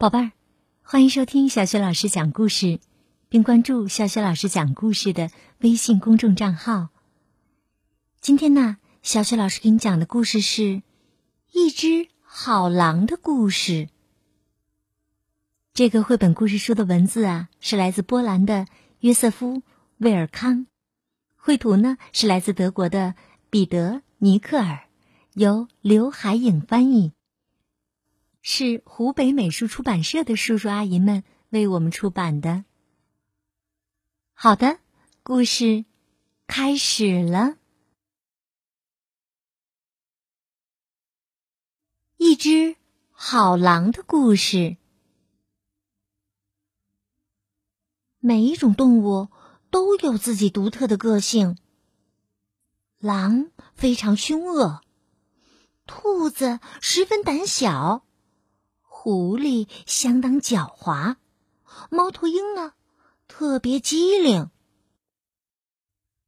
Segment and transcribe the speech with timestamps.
[0.00, 0.32] 宝贝儿，
[0.82, 2.80] 欢迎收听小雪老师讲故事，
[3.28, 6.88] 并关注小雪老师讲故事的微信公众账号。
[8.18, 10.62] 今天呢，小雪老师给你讲的故事是
[11.52, 13.72] 《一只好狼的故事》。
[15.74, 18.64] 这个绘本故事书的文字啊，是来自波兰的
[19.00, 19.56] 约瑟夫·
[19.98, 20.66] 威尔康，
[21.36, 23.16] 绘图呢是来自德国的
[23.50, 24.88] 彼得·尼克尔，
[25.34, 27.12] 由刘海影翻译。
[28.42, 32.64] 是湖北美术出版社的叔叔阿姨们为我们出版的。
[34.32, 34.78] 好的，
[35.22, 35.84] 故事
[36.46, 37.56] 开始了。
[42.16, 42.76] 一只
[43.10, 44.76] 好狼的故事。
[48.18, 49.28] 每一种动物
[49.70, 51.56] 都有自己独特的个性。
[52.98, 54.82] 狼非常凶恶，
[55.86, 58.04] 兔子十分胆小。
[59.02, 61.16] 狐狸相当狡猾，
[61.88, 62.74] 猫头鹰呢
[63.28, 64.50] 特别机灵，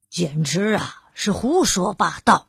[0.09, 2.49] 简直啊是胡说八道！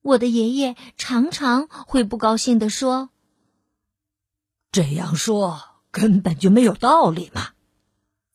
[0.00, 3.10] 我的爷爷常常会不高兴的说
[4.70, 7.48] ：“这样说根本就没有道理嘛！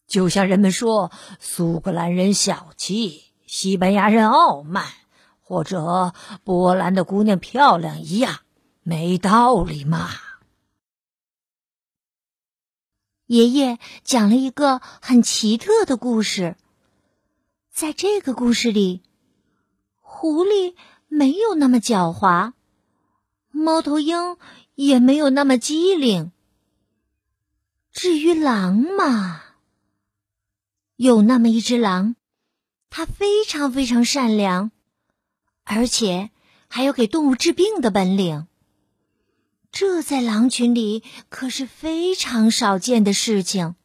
[0.07, 1.09] 就像人们说
[1.39, 4.87] 苏格兰人小气，西班牙人傲慢，
[5.39, 8.39] 或者波兰的姑娘漂亮一样。”
[8.87, 10.11] 没道理嘛！
[13.25, 16.55] 爷爷讲了一个很奇特的故事。
[17.71, 19.01] 在这个故事里，
[20.01, 20.75] 狐狸
[21.07, 22.53] 没有那么狡猾，
[23.49, 24.37] 猫头鹰
[24.75, 26.31] 也没有那么机灵。
[27.91, 29.41] 至于狼嘛，
[30.95, 32.15] 有那么一只狼，
[32.91, 34.69] 它非常非常善良，
[35.63, 36.29] 而且
[36.67, 38.45] 还有给动物治病的本领。
[39.75, 43.75] 这在狼群里可是非常少见的事情。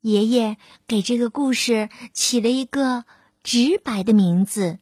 [0.00, 0.56] 爷爷
[0.88, 3.04] 给这个故事起了一个
[3.44, 4.80] 直白的名字：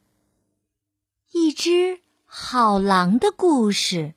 [1.32, 4.14] 一只好狼的故事。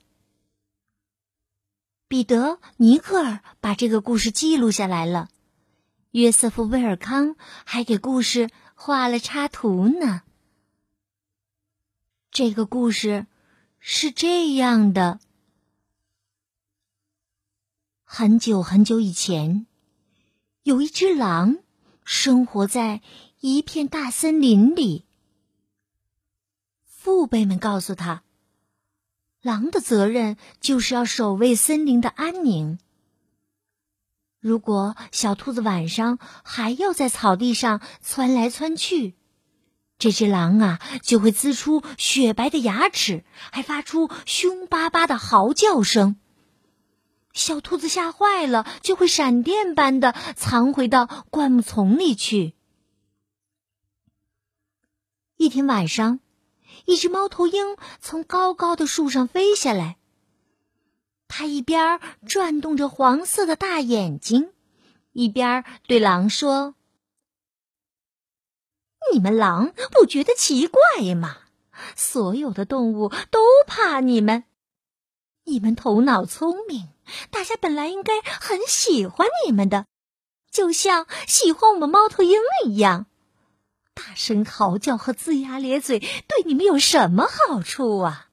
[2.08, 5.28] 彼得·尼克尔把这个故事记录下来了，
[6.12, 7.36] 约瑟夫·威尔康
[7.66, 10.22] 还给故事画了插图呢。
[12.30, 13.26] 这个故事。
[13.86, 15.20] 是这样的：
[18.02, 19.66] 很久很久以前，
[20.62, 21.58] 有一只狼
[22.02, 23.02] 生活在
[23.40, 25.04] 一片大森林里。
[26.86, 28.22] 父辈们告诉他，
[29.42, 32.78] 狼的责任就是要守卫森林的安宁。
[34.40, 39.14] 如果小兔子晚上还要在草地上窜来窜去，
[39.98, 46.16] 这只狼啊，就会呲出雪白的牙齿，还发出凶巴巴的嚎叫声。
[47.32, 52.54] 小兔子吓坏了，就会闪电般的藏回到灌木丛里去。
[55.36, 56.20] 一天晚上，
[56.84, 59.96] 一只猫头鹰从高高的树上飞下来，
[61.26, 64.50] 它一边转动着黄色的大眼睛，
[65.12, 66.74] 一边对狼说。
[69.12, 71.38] 你们狼不觉得奇怪吗？
[71.96, 74.44] 所有的动物都怕你们。
[75.44, 76.88] 你们头脑聪明，
[77.30, 79.86] 大家本来应该很喜欢你们的，
[80.50, 83.06] 就像喜欢我们猫头鹰一样。
[83.92, 88.28] 大声嚎叫和龇牙咧嘴对你们有什么好处啊？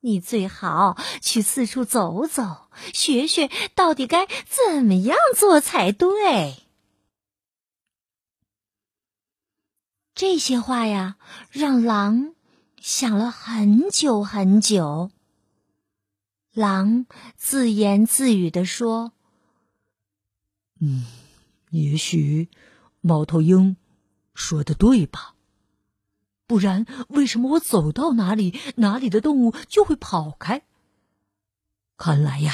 [0.00, 6.56] 你最好去四处走走，学学到底该怎么样做才对。
[10.14, 11.16] 这些话呀，
[11.50, 12.34] 让狼
[12.78, 15.10] 想了很久很久。
[16.52, 17.06] 狼
[17.36, 19.12] 自言自语的说
[20.80, 21.06] ：“嗯，
[21.70, 22.48] 也许
[23.00, 23.76] 猫头鹰
[24.34, 25.34] 说的对吧？
[26.46, 30.62] 不然，为什么我走到哪里，哪里的动物就会跑开？
[31.96, 32.52] 看来呀，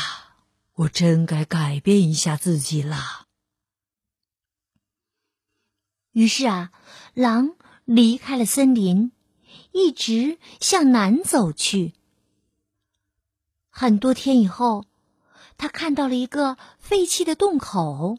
[0.74, 3.25] 我真该改变一下自己了。”
[6.16, 6.72] 于是啊，
[7.12, 9.12] 狼离开了森林，
[9.70, 11.92] 一直向南走去。
[13.68, 14.86] 很多天以后，
[15.58, 18.16] 他看到了一个废弃的洞口，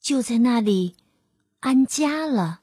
[0.00, 0.94] 就在那里
[1.58, 2.60] 安家了。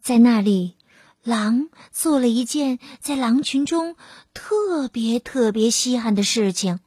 [0.00, 0.76] 在那里，
[1.24, 3.96] 狼做了一件在狼群中
[4.32, 6.78] 特别特别稀罕的事情。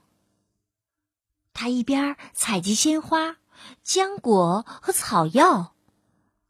[1.51, 3.35] 他一边采集鲜花。
[3.85, 5.75] 浆果和草药，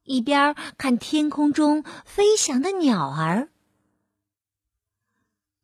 [0.03, 3.49] 一边看天空中飞翔的鸟儿。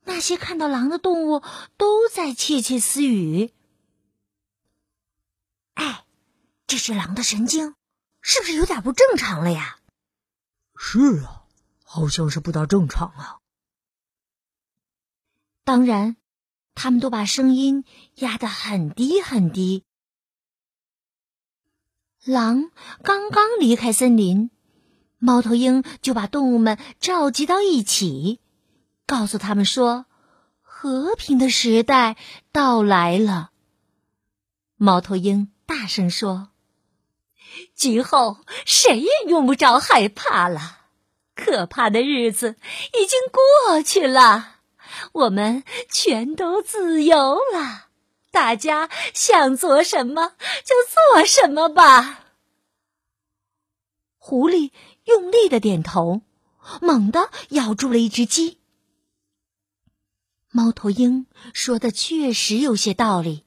[0.03, 1.43] 那些看到狼的动物
[1.77, 3.53] 都在窃窃私语
[5.75, 6.05] ：“哎，
[6.65, 7.75] 这只狼的神经
[8.19, 9.79] 是不是有点不正常了呀
[10.75, 11.45] ？”“是啊，
[11.83, 13.37] 好像是不大正常啊。”
[15.63, 16.17] 当然，
[16.73, 19.85] 他们都把声音压得很低很低。
[22.23, 22.69] 狼
[23.01, 24.51] 刚刚离开森林，
[25.17, 28.39] 猫头鹰就把动物们召集到一起，
[29.07, 30.05] 告诉他们说
[30.61, 32.17] ：“和平的时代
[32.51, 33.49] 到来了。”
[34.77, 36.49] 猫头鹰大声说
[37.73, 38.37] ：“今后
[38.67, 40.77] 谁也用不着害怕了，
[41.35, 42.55] 可怕的日子
[42.99, 43.19] 已经
[43.65, 44.57] 过去了，
[45.11, 47.87] 我们全都自由了。”
[48.31, 50.33] 大家想做什么
[50.63, 52.25] 就做什么吧。
[54.17, 54.71] 狐狸
[55.03, 56.21] 用力的点头，
[56.81, 58.59] 猛地咬住了一只鸡。
[60.49, 63.45] 猫头鹰说的确实有些道理。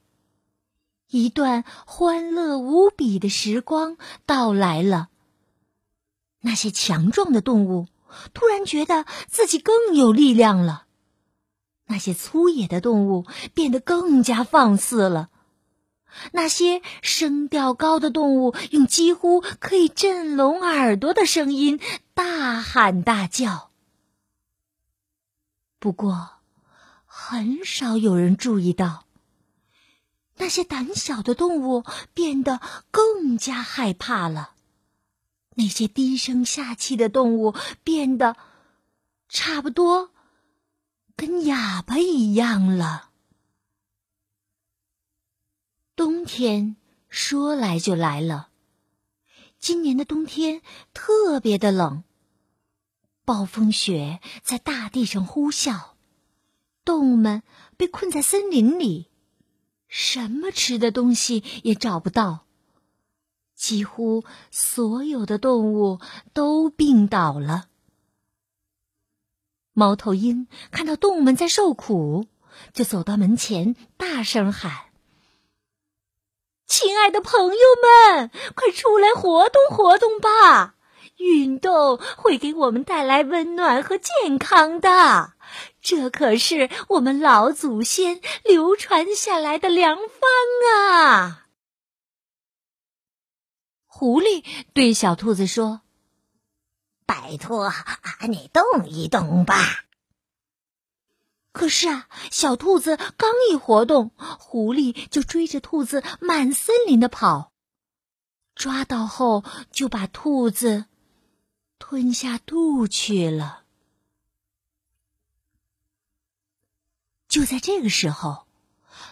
[1.09, 3.97] 一段欢乐无比的时光
[4.27, 5.09] 到来了。
[6.41, 7.87] 那些强壮的动物
[8.33, 10.84] 突然觉得自己更有力量了。
[11.87, 15.29] 那些粗野的动物变得更加放肆了，
[16.33, 21.79] 那些声调高的动物用几乎可以震聋耳朵的声音
[22.15, 23.71] 大喊大叫。
[25.79, 26.31] 不过，
[27.05, 29.05] 很少有人注意到，
[30.39, 31.85] 那些胆小的动物
[32.15, 32.61] 变得
[32.91, 34.53] 更加害怕了，
[35.55, 38.37] 那些低声下气的动物变得
[39.29, 40.13] 差不多。
[41.16, 43.11] 跟哑巴一样了。
[45.96, 46.76] 冬天
[47.08, 48.49] 说来就来了，
[49.58, 50.61] 今年的冬天
[50.93, 52.02] 特别的冷，
[53.25, 55.90] 暴风雪在大地上呼啸，
[56.84, 57.43] 动物们
[57.76, 59.08] 被困在森林里，
[59.87, 62.44] 什么吃的东西也找不到，
[63.55, 66.00] 几乎所有的动物
[66.32, 67.69] 都病倒了。
[69.75, 72.26] 猫头鹰看到动物们在受苦，
[72.73, 74.71] 就走到门前，大声喊
[76.67, 77.61] ：“亲爱的朋友
[78.15, 80.76] 们，快出来活动活动吧！
[81.17, 85.35] 运动会给我们带来温暖和健康的，
[85.81, 90.31] 这可是我们老祖先流传下来的良方
[90.73, 91.47] 啊！”
[93.87, 95.81] 狐狸对小兔子说。
[97.06, 97.71] 拜托，
[98.26, 99.85] 你动一动吧。
[101.53, 107.53] 可是啊，小兔子刚一活动，狐狸就追着兔子满森林的跑，
[108.56, 110.87] 抓到后就把兔子
[111.79, 113.62] 吞下肚去了。
[117.29, 118.49] 就在这个时候，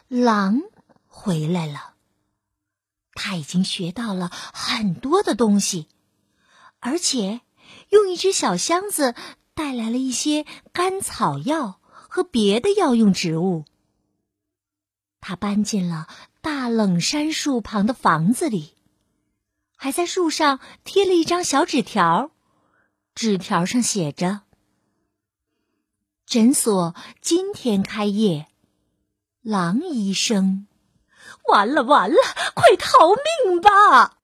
[0.09, 0.63] 狼
[1.07, 1.95] 回来了，
[3.15, 5.87] 他已经学到了很多的东西，
[6.81, 7.41] 而且。
[7.93, 9.15] 用一只小箱子
[9.53, 13.67] 带来了一些甘草药和别的药用植物。
[15.21, 16.09] 他搬进了
[16.41, 18.75] 大冷杉树旁的房子里，
[19.77, 22.31] 还在树上贴了一张小纸条，
[23.15, 24.41] 纸条上写着
[26.25, 28.49] ：“诊所今天开业，
[29.43, 30.67] 狼医生。”
[31.47, 32.17] 完了完了，
[32.55, 33.11] 快逃
[33.45, 34.19] 命吧！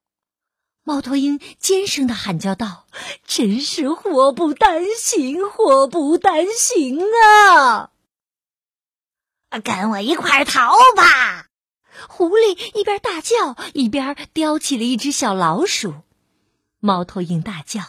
[0.88, 2.86] 猫头鹰尖声的喊叫道
[3.28, 7.90] ：“真是祸不单行，祸不单行啊！
[9.62, 11.48] 跟我一块逃吧！”
[12.08, 15.92] 狐狸一边大叫，一边叼起了一只小老鼠。
[16.80, 17.82] 猫头鹰大叫：“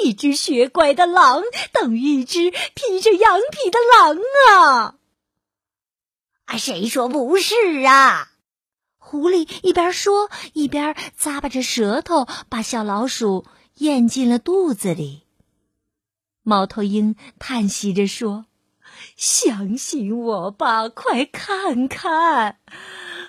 [0.00, 4.96] 一只学乖的狼等于一只披着羊皮的狼啊！”
[6.46, 7.54] 啊，谁说不是
[7.86, 8.29] 啊？
[9.10, 13.44] 狐狸一边说，一边咂巴着舌头，把小老鼠
[13.78, 15.24] 咽进了肚子里。
[16.44, 18.46] 猫头鹰叹息着说
[19.18, 22.60] ：“相信我吧，快看看！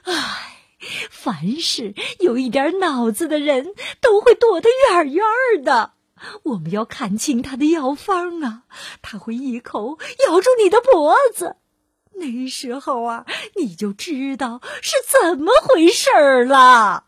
[0.03, 0.59] 唉，
[1.09, 5.93] 凡是有一点脑子的人都会躲得远远的。
[6.43, 8.65] 我们要看清他的药方啊，
[9.01, 9.97] 他会一口
[10.27, 11.55] 咬住你的脖子。”
[12.13, 17.07] 那时候啊，你就知道是怎么回事儿了。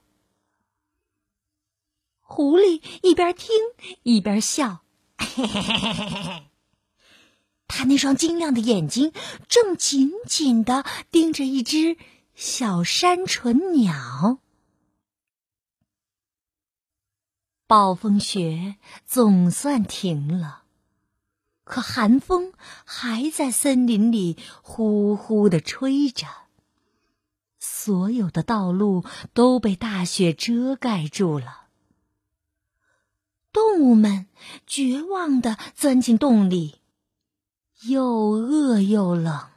[2.22, 3.56] 狐狸一边听
[4.04, 4.84] 一边笑，
[5.18, 6.44] 嘿嘿嘿嘿嘿嘿。
[7.68, 9.14] 他那双晶亮的眼睛
[9.48, 11.98] 正紧紧的盯着一只
[12.36, 14.40] 小山鹑鸟。
[17.66, 20.63] 暴风雪总算停了，
[21.64, 22.54] 可寒风
[22.84, 26.28] 还在森林里呼呼的吹着，
[27.58, 31.68] 所有的道路都被大雪遮盖住了。
[33.54, 34.28] 动物们
[34.66, 36.82] 绝望的钻进洞里，
[37.84, 39.48] 又饿又冷，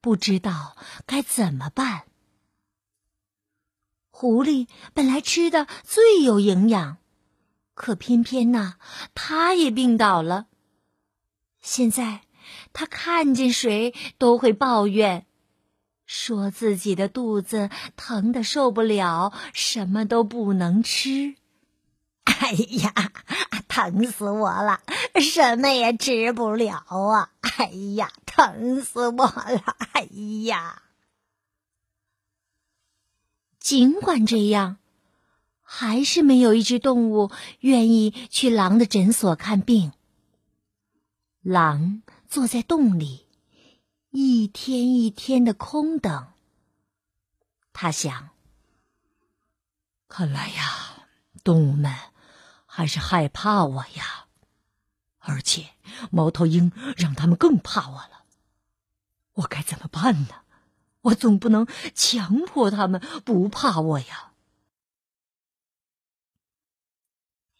[0.00, 0.76] 不知道
[1.06, 2.04] 该怎么办。
[4.10, 6.96] 狐狸本来吃的最有营养，
[7.74, 8.74] 可偏偏呐，
[9.14, 10.46] 它也病倒了。
[11.62, 12.22] 现在，
[12.72, 15.24] 他看见谁都会抱怨，
[16.04, 21.36] 说自己的肚子疼的受不了，什么都不能吃。
[22.24, 22.92] 哎呀，
[23.68, 24.80] 疼死我了，
[25.20, 27.30] 什么也吃不了啊！
[27.40, 29.76] 哎呀，疼死我了！
[29.92, 30.08] 哎
[30.44, 30.82] 呀，
[33.60, 34.78] 尽管这样，
[35.62, 39.92] 还是没有一只动物愿意去狼的诊所看病。
[41.42, 43.26] 狼坐在洞里，
[44.10, 46.28] 一天一天的空等。
[47.72, 48.30] 他想：
[50.06, 51.08] 看来呀，
[51.42, 51.92] 动物们
[52.64, 54.28] 还是害怕我呀，
[55.18, 55.70] 而且
[56.12, 58.24] 猫头鹰让他们更怕我了。
[59.32, 60.44] 我该怎么办呢？
[61.00, 64.34] 我总不能强迫他们不怕我呀。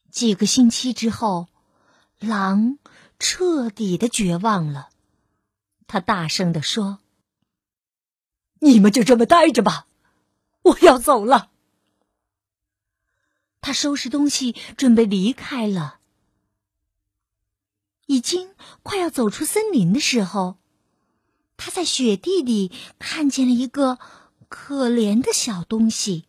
[0.09, 1.49] 几个星期之后，
[2.21, 2.79] 狼。
[3.25, 4.91] 彻底的绝望了，
[5.87, 6.99] 他大声地说
[8.59, 9.87] ：“你们就这么待着吧，
[10.63, 11.53] 我要走了。”
[13.63, 16.01] 他收拾东西准备离开了。
[18.07, 20.59] 已经快要走出森林的时候，
[21.57, 24.01] 他在雪地里看见了一个
[24.49, 26.27] 可怜的小东西，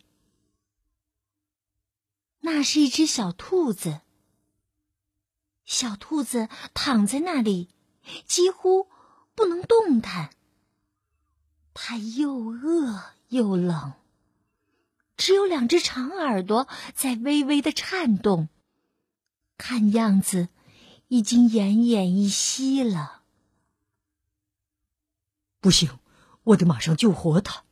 [2.42, 4.02] 那是一只小兔子。
[5.66, 7.70] 小兔子躺在那里，
[8.26, 8.88] 几乎
[9.36, 10.32] 不能动弹。
[11.74, 13.94] 它又饿又冷，
[15.18, 18.50] 只有两只长耳朵在微微的颤动，
[19.58, 20.50] 看样子
[21.08, 23.22] 已经奄奄一息了。
[25.60, 25.98] 不行，
[26.44, 27.64] 我得马上救活它。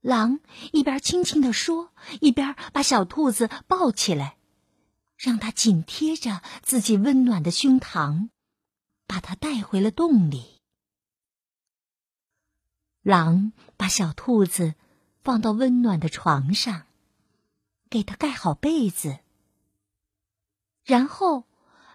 [0.00, 0.40] 狼
[0.72, 4.36] 一边轻轻的说，一边把小兔子抱起来。
[5.20, 8.30] 让它紧贴着自己温暖的胸膛，
[9.06, 10.62] 把它带回了洞里。
[13.02, 14.76] 狼把小兔子
[15.22, 16.86] 放到温暖的床上，
[17.90, 19.18] 给它盖好被子。
[20.84, 21.44] 然后，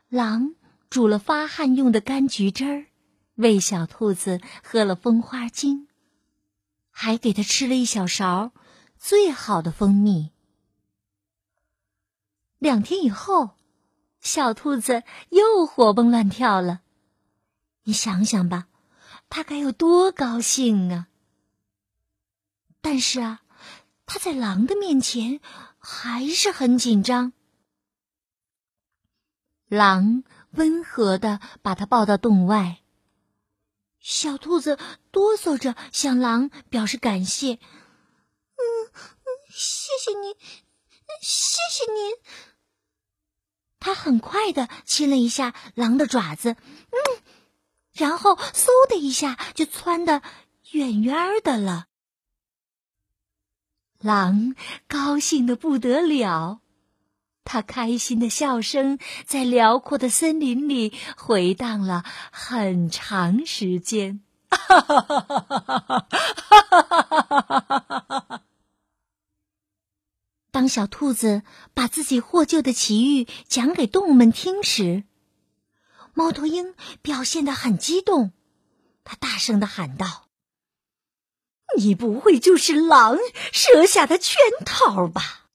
[0.07, 0.53] 狼
[0.91, 2.85] 煮了发汗用的柑橘汁儿，
[3.33, 5.87] 喂小兔子喝了蜂花精，
[6.91, 8.51] 还给它吃了一小勺
[8.99, 10.34] 最好的蜂蜜。
[12.65, 13.51] 两天以后，
[14.21, 16.81] 小兔子又活蹦乱跳了。
[17.83, 18.65] 你想想吧，
[19.29, 21.07] 它该有多高兴啊！
[22.81, 23.43] 但是啊，
[24.07, 25.41] 它在狼的面前
[25.77, 27.33] 还是很紧张。
[29.67, 32.81] 狼温和的把它抱到洞外，
[33.99, 34.79] 小兔子
[35.11, 37.59] 哆嗦着向狼表示感谢
[38.57, 38.65] ：“嗯，
[39.51, 40.33] 谢谢你，
[41.21, 42.15] 谢谢你。”
[43.85, 46.53] 他很快的亲了一下狼的爪子，
[46.89, 46.97] 嗯，
[47.93, 50.23] 然后嗖的一下就窜得
[50.71, 51.85] 远远的了。
[53.99, 54.55] 狼
[54.87, 56.61] 高兴的不得了，
[57.43, 64.21] 他开心的笑声在辽阔的森林里回荡了很长时间。
[64.49, 66.07] 哈哈哈哈哈哈！
[66.49, 68.41] 哈哈哈哈哈哈！
[70.55, 71.41] 当小兔子
[71.73, 75.03] 把自己获救的奇遇讲给动物们听时，
[76.13, 78.31] 猫头鹰表现的很激动，
[79.03, 80.29] 他大声的喊道
[81.75, 83.17] ：“你不会就是狼
[83.51, 85.47] 设下的圈套吧？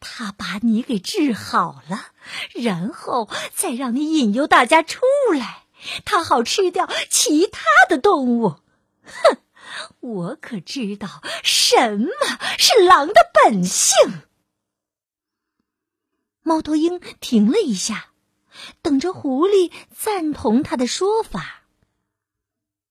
[0.00, 2.12] 他把你给治好了，
[2.54, 5.02] 然后再让你引诱大家出
[5.38, 5.64] 来，
[6.06, 8.56] 他好吃掉其他的动物。
[9.04, 9.36] 哼！”
[10.00, 12.08] 我可知道什么
[12.58, 14.22] 是狼的本性。
[16.42, 18.10] 猫头鹰停了一下，
[18.82, 21.62] 等着狐狸赞同他的说法。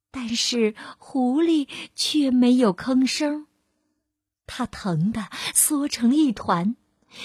[0.09, 3.47] 但是狐狸却没有吭声，
[4.45, 6.75] 它疼的缩成一团，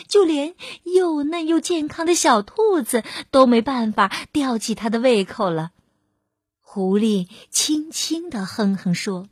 [0.06, 5.72] 就连又嫩又健康的小兔子都没办法吊起它的胃口了。
[6.60, 9.28] 狐狸轻轻的哼哼说。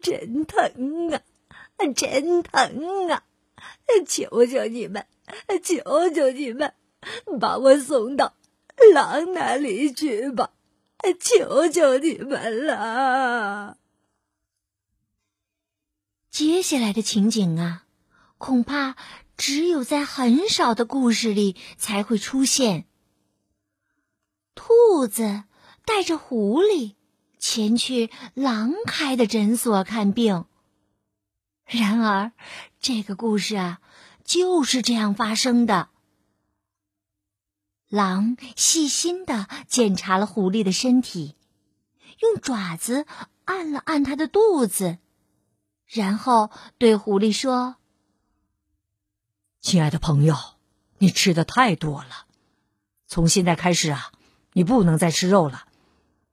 [0.00, 1.22] 真疼啊，
[1.96, 3.24] 真疼啊！
[4.06, 5.06] 求求你们，
[5.62, 6.74] 求求你们，
[7.40, 8.34] 把我送到
[8.94, 10.52] 狼那里去吧，
[11.18, 13.78] 求求你们了。
[16.30, 17.86] 接下来的情景啊，
[18.38, 18.96] 恐怕
[19.36, 22.86] 只有在很少的故事里才会出现。
[24.54, 25.44] 兔子
[25.84, 26.94] 带着狐狸
[27.40, 30.44] 前去狼开的诊所看病。
[31.64, 32.32] 然而，
[32.78, 33.80] 这个故事啊，
[34.24, 35.88] 就是这样发生的。
[37.88, 41.34] 狼细心的检查了狐狸的身体，
[42.20, 43.06] 用爪子
[43.44, 44.98] 按了按它的肚子，
[45.86, 47.76] 然后对狐狸说
[49.60, 50.36] ：“亲爱的朋友，
[50.98, 52.26] 你吃的太多了，
[53.08, 54.12] 从现在开始啊，
[54.52, 55.66] 你不能再吃肉了，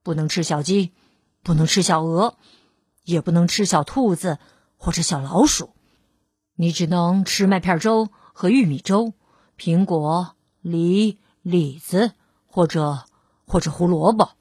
[0.08, 0.94] 不能吃小鸡，
[1.44, 2.38] 不能吃小鹅，
[3.04, 4.40] 也不能吃小兔子
[4.78, 5.74] 或者小老鼠，
[6.56, 9.12] 你只能吃麦片粥和玉米粥，
[9.60, 12.14] 苹果、梨。”李子，
[12.46, 13.04] 或者
[13.46, 14.32] 或者胡萝卜。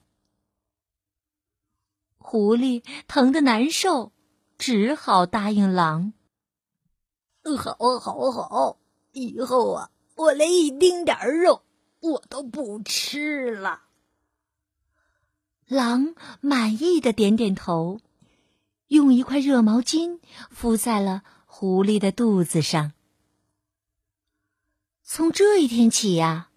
[2.18, 4.12] 狐狸疼得难受，
[4.58, 6.12] 只好答应狼
[7.58, 8.78] ：“好，好，好！
[9.12, 11.62] 以后啊，我连一丁点儿肉
[12.00, 13.82] 我都不吃了。”
[15.68, 18.00] 狼满意的点点头，
[18.88, 20.20] 用一块热毛巾
[20.50, 22.92] 敷在了狐狸的肚子上。
[25.02, 26.48] 从这一天起呀。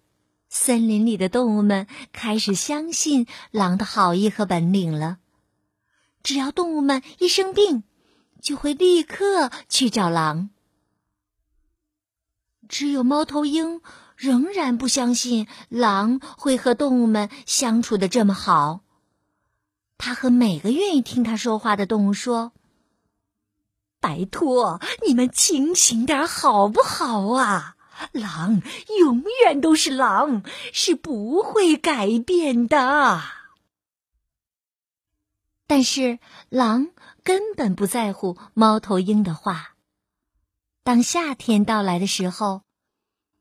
[0.52, 5.18] 森林里的动物们开始相信狼的好意和本领了。
[6.24, 7.84] 只要动物们一生病，
[8.42, 10.50] 就会立刻去找狼。
[12.68, 13.80] 只有猫头鹰
[14.16, 18.80] 仍然不相信狼会和动物们相处的这么好。
[20.02, 22.52] 他和每个愿意听他说话的动物说
[24.00, 27.76] ：“拜托，你们清醒点好不好啊？”
[28.12, 28.62] 狼
[28.98, 30.42] 永远都是狼，
[30.72, 33.20] 是不会改变的。
[35.66, 36.88] 但是狼
[37.22, 39.74] 根本不在乎猫头鹰的话。
[40.82, 42.62] 当夏天到来的时候，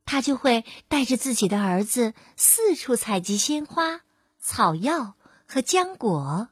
[0.04, 4.02] 他就会带着自己的儿子四处采集鲜花、
[4.38, 5.16] 草药
[5.48, 6.50] 和浆果。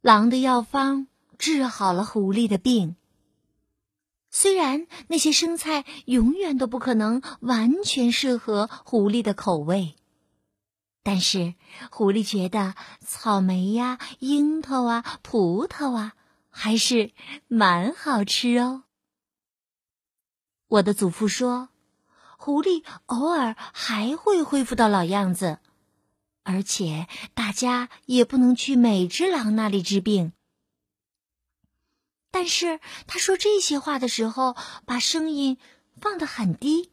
[0.00, 1.08] 狼的药方
[1.38, 2.96] 治好了狐狸的病。
[4.30, 9.96] 虽然那些生菜永远都不可能完全适合狐狸的口味，
[11.02, 11.54] 但是
[11.90, 16.14] 狐狸觉得草莓呀、樱桃啊、葡萄啊
[16.48, 17.10] 还是
[17.48, 18.84] 蛮好吃哦。
[20.68, 21.70] 我的祖父说，
[22.38, 25.58] 狐狸偶尔还会恢复到老样子，
[26.50, 30.32] 而且大家也不能去每只狼那里治病。
[32.32, 35.58] 但是他说这些话的时候，把声音
[36.00, 36.90] 放得很低，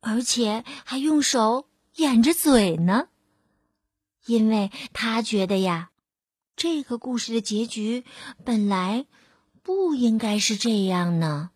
[0.00, 3.08] 而且还用手掩着嘴呢，
[4.24, 5.90] 因为他觉得呀，
[6.56, 8.04] 这个故事的结局
[8.44, 9.06] 本来
[9.62, 11.50] 不应该是这样呢。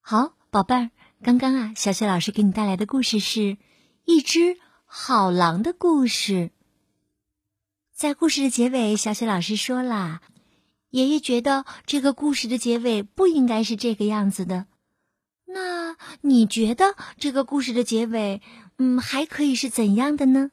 [0.00, 0.90] 好，宝贝儿，
[1.22, 3.56] 刚刚啊，小雪老师给你带来的故事是
[4.04, 6.50] 一只好狼的故事。
[7.92, 10.20] 在故事的结尾，小雪老师说啦
[10.90, 14.66] ：“爷爷觉得这个故事的结尾不应该是这个样子的。
[15.46, 18.42] 那你觉得这个故事的结尾，
[18.78, 20.50] 嗯，还可以是怎样的呢？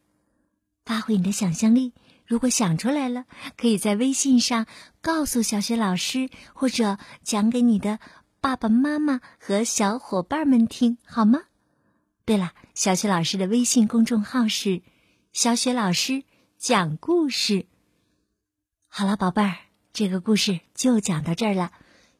[0.86, 1.94] 发挥你的想象力，
[2.26, 3.26] 如果想出来了，
[3.58, 4.68] 可以在微信上
[5.02, 8.00] 告诉小雪老师，或者讲给你的
[8.40, 11.42] 爸爸妈妈和小伙伴们听，好吗？
[12.30, 14.84] 对了，小雪老师的微信公众号是
[15.34, 16.26] ‘小雪老师’。”
[16.60, 17.66] 讲故事，
[18.88, 19.56] 好了，宝贝儿，
[19.94, 21.72] 这个故事就讲到这儿了。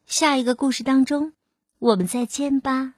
[0.06, 1.32] 下一个故事当中，
[1.78, 2.94] 我们再见吧。